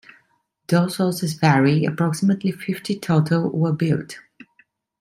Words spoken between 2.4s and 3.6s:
fifty total